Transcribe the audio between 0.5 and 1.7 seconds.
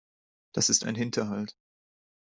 Das ist ein Hinterhalt.